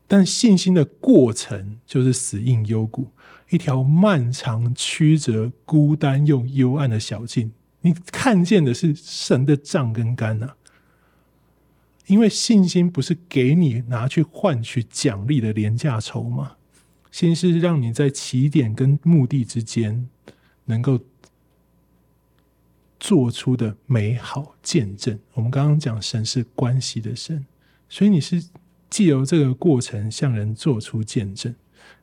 [0.08, 3.08] 但信心的过程就是死荫幽谷。
[3.50, 10.58] 一条漫长、曲折、孤单又幽暗的小径，你看见的是神的杖跟竿呐、啊。
[12.08, 16.56] 因为信心不是给你拿去换取奖励的廉价筹码，
[17.12, 20.10] 信心是让你在起点跟目的之间
[20.66, 21.00] 能够
[23.04, 25.20] 做出的美好见证。
[25.34, 27.46] 我们刚刚讲神是关系的神，
[27.90, 28.42] 所以你是
[28.90, 31.54] 借由这个过程向人做出见证。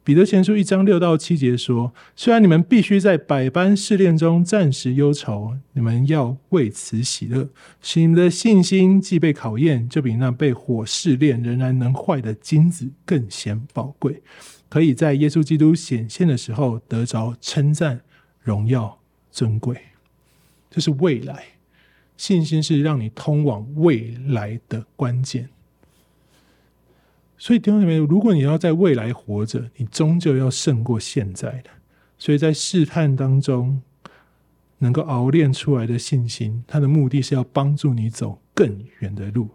[0.05, 7.49] 彼得前书一章六到七节说：“虽然你们必须在百般试炼中暂时忧愁，你们要为此喜乐，
[7.81, 14.23] 使你们的信心既被考验，就比那被火试炼仍然能坏的金子更显宝贵，
[14.69, 18.03] 可以在耶稣基督显现的时候得着称赞、
[18.43, 18.99] 荣耀、
[19.31, 19.81] 尊贵。”
[20.71, 21.45] 这是未来，
[22.17, 25.51] 信心是让你通往未来的关键。
[27.37, 31.71] 所以弟兄姐妹，如果你要在未来活着，你终究要胜过现在的。
[32.19, 33.81] 所以在试探当中，
[34.79, 39.49] 能够熬炼出来的信心，它的目的是要帮助你走更远的路。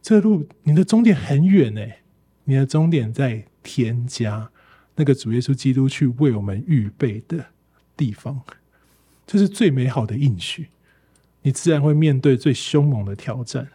[0.00, 1.80] 这路你的终点很远呢，
[2.44, 4.50] 你的终点在天家，
[4.96, 7.44] 那个主耶稣基督去为我们预备的
[7.94, 8.40] 地方，
[9.26, 10.68] 这是最美好的应许。
[11.42, 13.68] 你自然会面对最凶猛的挑战。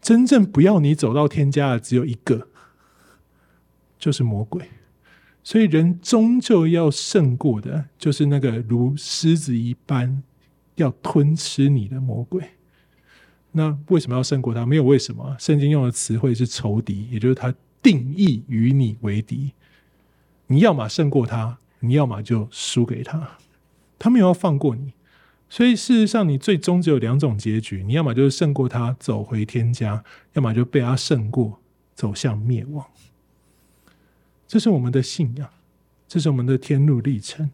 [0.00, 2.48] 真正不要你走到天家的只有一个，
[3.98, 4.68] 就是魔鬼。
[5.42, 10.22] 所以人终究要胜过的，就是那个如狮子一般
[10.76, 12.50] 要吞吃你的魔鬼。
[13.52, 14.64] 那为什么要胜过他？
[14.66, 15.36] 没有为什么。
[15.38, 19.52] 圣经用的词汇是仇敌，也就是他定义与你为敌。
[20.46, 23.38] 你要么胜过他，你要么就输给他。
[23.98, 24.92] 他没有要放过你。
[25.48, 30.02] 所以事实上，你最终只有两种结局：你要么就是胜过他，走回天家；
[30.32, 31.60] 要么就被他胜过，
[31.94, 32.84] 走向灭亡。
[34.48, 35.48] 这是我们的信仰，
[36.08, 37.50] 这是我们的天路历程。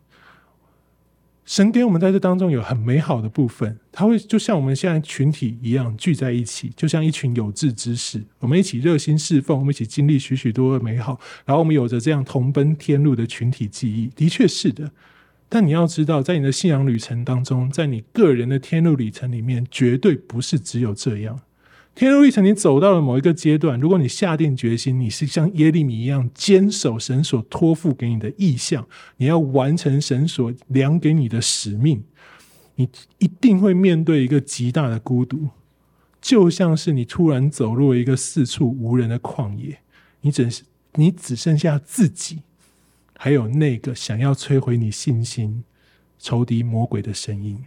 [1.45, 14.07] 神给我们在这当中有很美好的部分，他会就像我们现在群体一样聚在一起，就像一群有志之士，我们一起热心侍奉，我们一起经历许许多多的美好，然后我们有着这样同奔天路的群体记忆。
[14.15, 14.91] 的确是的。
[15.53, 21.41] 但你要知道，在你的信仰旅程当中，在你个人的天路旅程里面，绝对不是只有这样。
[21.93, 28.87] 天路历程，你走到了某一个阶段，如果你下定决心，你是像耶利米一样坚守神所托付给你的意向，
[29.17, 32.05] 你要完成神所量给你的使命，
[32.77, 35.49] 你一定会面对一个极大的孤独，
[36.23, 39.81] 就像是你突然走入了一个四处无人的旷野，
[40.21, 40.63] 你只是
[40.95, 42.43] 你只剩下自己。
[43.23, 45.63] 还有那个想要摧毁你信心、
[46.19, 47.63] 仇敌魔鬼的声音，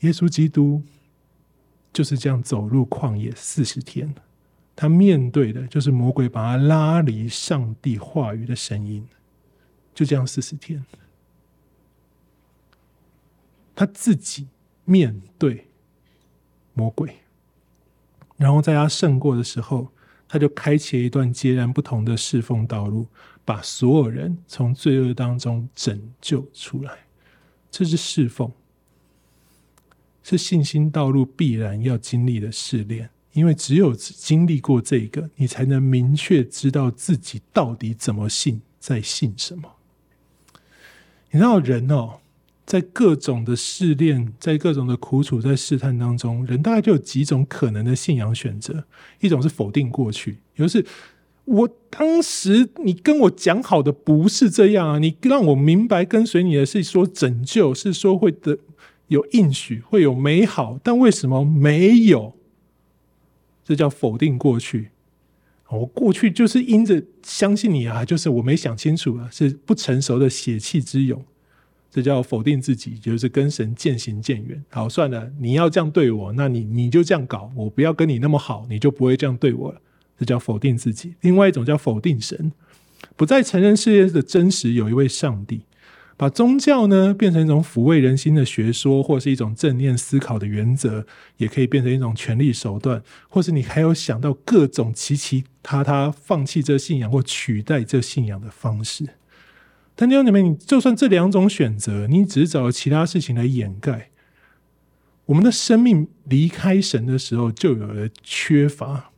[0.00, 0.82] 耶稣基督
[1.92, 4.16] 就是这样走入旷野四十天，
[4.74, 9.06] 他面对的就是魔鬼把他拉离上帝话语的声音，
[9.94, 10.84] 就这样四十天，
[13.76, 14.48] 他自己
[14.84, 15.68] 面对
[16.74, 17.18] 魔鬼，
[18.36, 19.92] 然后在他胜过的时候，
[20.26, 23.06] 他就开启一段截然不同的侍奉道路。
[23.44, 26.92] 把所有人从罪恶当中拯救出来，
[27.70, 28.50] 这是侍奉，
[30.22, 33.10] 是信心道路必然要经历的试炼。
[33.32, 39.76] 因为只有经历过这个，你才能明确知道自己到底怎么信，在信什么。
[41.30, 42.20] 你知道人哦，
[42.66, 48.84] 在各种的试炼，在各种的苦楚，在试探当中，人大概就有几种可能的信仰选择：
[49.20, 50.86] 一种是否定过去，有就是。
[51.44, 54.98] 我当时你跟我讲好的不是这样啊！
[54.98, 58.58] 你让我明白跟随你的是说拯救，是说会的
[59.08, 62.34] 有应许，会有美好，但为什么没有？
[63.64, 64.90] 这叫否定过去。
[65.68, 71.24] 我过去就是因着相信你啊，就是我没想清楚啊，是不成熟的血气之勇。
[71.90, 74.62] 这叫否定自己，就是跟神渐行渐远。
[74.70, 79.80] 好，算了，你要这样对我，那你你就这样搞，我不要跟你那么好，你就不会这样对我了。
[80.18, 82.52] 这叫否定自己，另外一种叫否定神，
[83.16, 85.62] 不再承认世界的真实，有一位上帝，
[86.16, 91.04] 把宗教呢变成一种抚慰人心的学说，或是一种正念思考的原则，
[91.38, 99.06] 也可以变成一种权力手段，或是你还有想到各种其其他他放弃这信仰或取代这信仰的方式。
[99.94, 104.10] 但弟兄姊妹，你就算这两种选择，你只是找了其他事情来掩盖，
[105.26, 109.11] 我们的生命离开神的时候，就有了缺乏。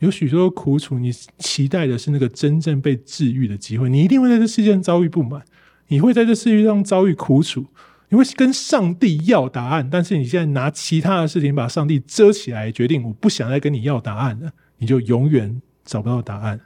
[0.00, 5.42] 有许多苦楚，你期待的是那个真正被治愈的机会，你一定会在这世界上遭遇不满，
[5.88, 7.66] 你会在这世界上遭遇苦楚，
[8.08, 16.60] 你会跟上帝要答案，但是你现在拿其他的事情把上帝遮起来，决定我不想再跟你要答案了，你就永远找不到答案。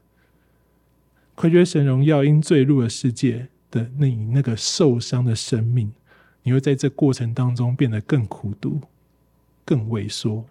[1.35, 5.93] 亏缺神荣耀，因坠入了世界的那你那个受伤的生命，
[6.45, 8.81] 你会在这过程当中变得更苦毒、
[9.65, 10.45] 更萎缩。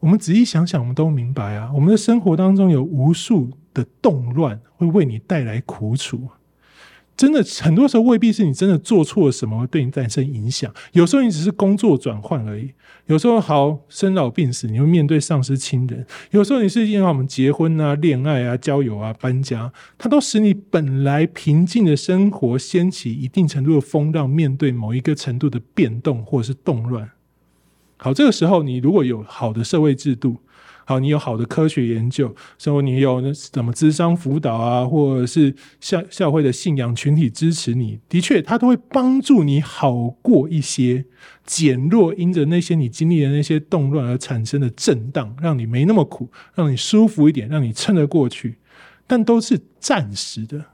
[0.00, 6.28] 我们仔细想想，我们都明白啊，我们的生活当中有无数的动乱会为你带来苦楚。
[7.16, 10.72] 真的，很多时候未必是你真的做错了什么，会对你产生影响。
[10.92, 12.72] 有时候你只是工作转换而已。
[13.08, 16.06] 有时候好生老病死，你会面对丧失亲人。
[16.30, 27.10] 有时候你是因为我们结婚啊、恋爱啊、交友啊、搬家，它都使你本来平静的生活掀起一定程度的风浪，面对某一个程度的变动或者是动乱。
[28.02, 30.36] 好，这个时候你如果有好的社会制度。
[30.86, 41.04] 好，你有好的科学研究，说你有那什么智商辅导啊，或者是教教会的信仰群体支持你，的确，他都会帮助你好过一些，
[41.44, 48.56] 减弱因着那些你经历的那些动乱而产生的震荡，让你没那么苦，让你舒服一点，让你撑得过去。
[49.06, 50.64] 但都是暂时的，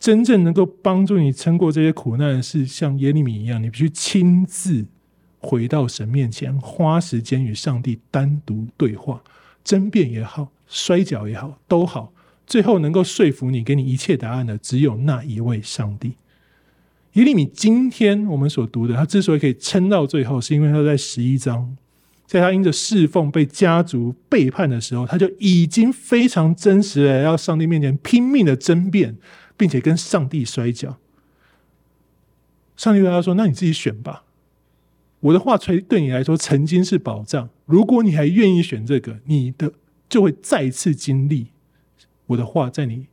[0.00, 4.86] 真正能够帮助你撑过这些苦难的是像耶利米一样，你必须亲自。
[5.40, 9.22] 回到神面前，花时间与上帝单独对话，
[9.64, 12.12] 争辩也好，摔跤也好，都好，
[12.46, 16.12] 最后能够说服你，给你一切答案的，只有那一位上帝。
[17.14, 21.76] 耶利米今天我们所读的，他之所以可以撑到最后，是因为他在十一章，
[22.24, 29.16] 在他因着侍奉被家族背叛的时候，他就已经非常真实的要上帝面前拼命的争辩，
[29.56, 30.98] 并且跟上帝摔跤。
[32.76, 34.22] 上帝对他说：“那你自己选吧。”
[35.20, 37.48] 我的话，对对你来说曾经是保障。
[37.66, 39.72] 如果你还愿意选这个，你的
[40.08, 41.48] 就会再次经历
[42.26, 43.06] 我的话在你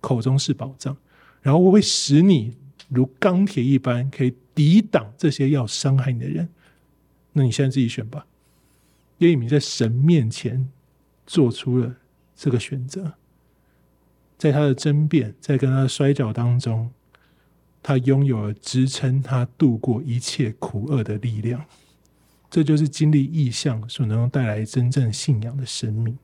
[0.00, 0.96] 口中是保障，
[1.42, 2.56] 然后我会使你
[2.88, 6.48] 如钢铁一般，可以抵挡这些要伤害你的人。
[7.34, 8.26] 那你现在自己选吧。
[9.18, 10.68] 耶利米在神面前
[11.26, 11.94] 做出了
[12.34, 13.12] 这个选择，
[14.38, 16.90] 在他的争辩，在跟他的摔跤当中。
[17.82, 21.64] 他拥有了支撑他度过一切苦厄的力量，
[22.50, 26.18] 这就是经历异象所能带来真正信仰的生命。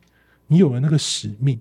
[0.49, 1.61] 你有了那个使命，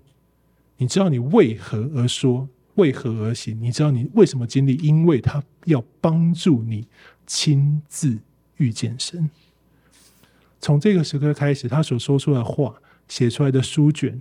[0.76, 6.86] 你知道你为何而说，为何而行，你知道你为什么经历，因为他要帮助你
[7.26, 8.18] 亲自
[8.58, 9.28] 遇见神。
[10.60, 12.74] 从这个时刻开始，他所说出来的话、
[13.08, 14.20] 写出来的书卷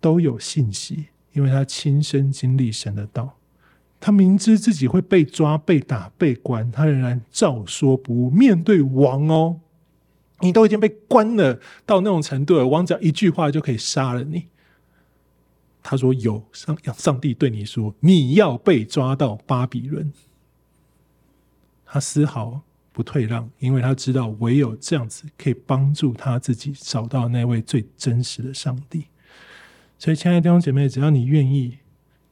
[0.00, 3.36] 都有信息，因为他亲身经历神的道。
[4.00, 8.30] 他明知自己会被抓、被打、被关，他仍然照说不误。
[8.30, 9.60] 面对王哦，
[10.40, 14.46] 你都已经被关了到那种程度了，王只要一句话就可以杀了你。
[15.82, 20.10] 他说：“有上上帝对你说，你要被抓到巴比伦。”
[21.84, 29.04] 他丝毫不退让，因为他知道唯有这样子可以帮助他自己找到那位最真实的上帝。
[29.98, 31.79] 所以，亲爱的弟兄姐妹，只要你愿意。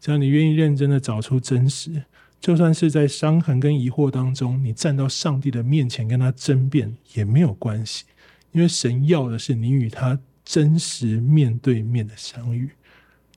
[0.01, 2.05] 只要你愿意认真的找出真实，
[2.41, 8.05] 就算是在伤痕跟疑惑当中，你站到上帝的面前跟他争辩也没有关系，
[8.53, 12.71] 因为神要的是你与他真实面对面的相遇，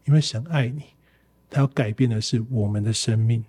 [0.06, 0.84] 因为神爱你，
[1.50, 3.44] 他要改变的是我们的生命，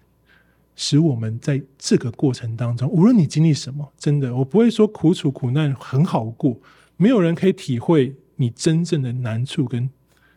[0.74, 6.58] 使我们在这个过程当中，无论你经历什么，真的，我不会说苦楚苦难很好过，
[6.96, 9.88] 没有人可以体会你真正的难处跟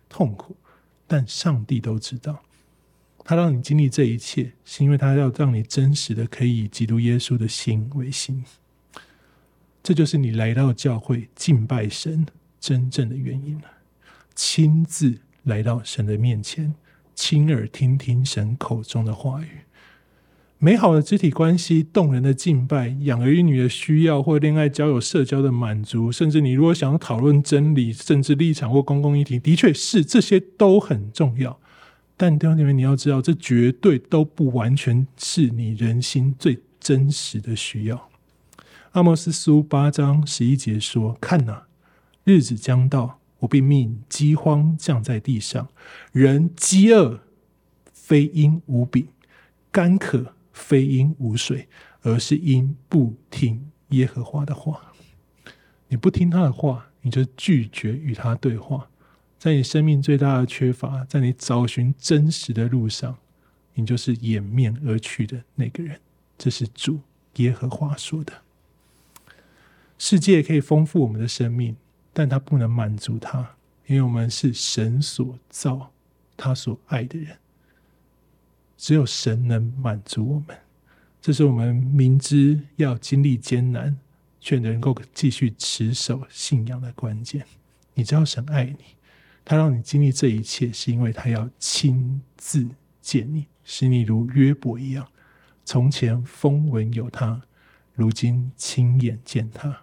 [0.10, 0.58] 痛苦，
[1.08, 2.42] 但上帝都知道。
[3.28, 8.46] 他让你经历这一切，是因为他要让你真实的可以以基督耶稣的心为心。
[9.82, 12.28] 这就是你来到教会敬拜神
[12.60, 13.64] 真正的原因了。
[14.36, 16.76] 亲自来到神的面前，
[17.16, 19.62] 亲耳听听神口中的话语。
[20.60, 31.60] 美好的肢体关系、动人的敬拜、养儿育女的需要，或恋爱、交友、社交的满足，甚至你如果想要讨论真理、政治立场或公共议题，的确是这些都很重要。
[32.18, 38.10] 但弟兄姐妹，你要知道，这绝对都不完全是你人心最真实的需要。
[38.94, 41.68] 阿摩斯书八章十一节说：“看哪，
[42.24, 45.68] 日子将到，我必命饥荒降在地上，
[46.14, 47.20] 人饥饿，
[47.92, 49.08] 非因无饼；
[49.70, 51.68] 干渴，非因无水，
[52.02, 54.94] 而是因不听耶和华的话。
[55.90, 58.88] 你不听他的话，你就拒绝与他对话。”
[59.46, 63.16] 在你生命最大的缺乏，在你找寻真实的路上，
[63.76, 66.02] 你就是掩面而去的那个人。
[66.36, 67.00] 这是主
[67.36, 68.34] 耶和华说的。
[70.00, 71.76] 世界可以丰富我们的生命，
[72.12, 75.92] 但它不能满足它，因为我们是神所造、
[76.36, 77.38] 他所爱的人。
[78.76, 80.58] 只有神能满足我们。
[81.22, 83.96] 这是我们明知要经历艰难，
[84.42, 87.46] 却能够继续持守信仰的关键。
[87.94, 88.78] 你知道神爱你，
[89.46, 92.68] 他让你经历这一切，是因为他要亲自
[93.00, 95.08] 见你，使你如约伯一样，
[95.64, 97.40] 从前风闻有他，
[97.94, 99.82] 如今亲眼见他。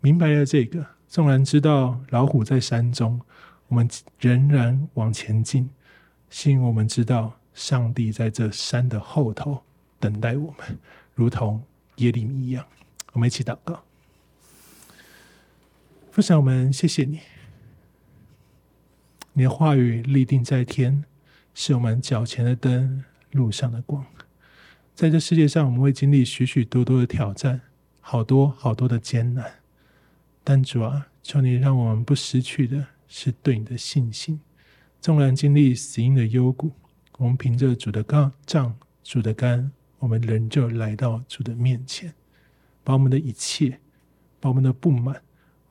[0.00, 3.20] 明白了这个，纵然知道老虎在山中，
[3.68, 3.88] 我们
[4.18, 5.68] 仍然往前进，
[6.30, 9.62] 是因为我们知道上帝在这山的后头。
[10.00, 10.78] 等待我们，
[11.14, 11.62] 如同
[11.96, 12.66] 耶利米一样。
[13.12, 13.82] 我们一起祷告，
[16.10, 17.20] 父神，我们谢谢你，
[19.36, 21.04] 你的话语立定在天，
[21.54, 24.06] 是我们脚前的灯，路上的光。
[24.94, 27.60] 在这世界上，我们会经历许许多多的挑战，
[28.00, 29.54] 好多好多的艰难。
[30.44, 34.40] 但主啊，求你让我们不失去的是对你的信心。
[35.00, 36.70] 纵然经历死荫的幽谷，
[37.18, 39.72] 我们凭着主的杠杖、主的竿。
[39.98, 42.14] 我们仍旧来到主的面前，
[42.84, 43.80] 把我们的一切，
[44.38, 45.20] 把我们的不满、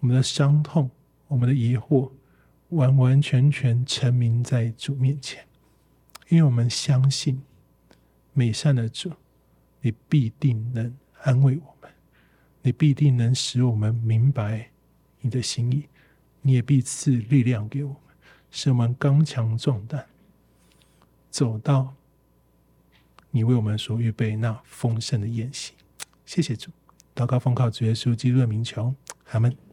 [0.01, 0.91] 我们的伤痛、
[1.27, 2.11] 我们的疑惑，
[2.73, 5.45] 完完全全沉迷在主面前，
[6.29, 7.41] 因为我们相信
[8.33, 9.11] 美善的主，
[9.81, 11.91] 你必定能安慰我们，
[12.61, 14.71] 你必定能使我们明白
[15.21, 15.87] 你的心意，
[16.41, 17.99] 你也必赐力量给我们，
[18.51, 20.05] 使我们刚强壮胆，
[21.29, 21.93] 走到。
[23.35, 25.73] 你为我们所预备那丰盛的宴席，
[26.23, 26.69] 谢谢主，
[27.15, 28.93] 祷告奉靠主耶稣基督的名求，
[29.31, 29.72] 阿门。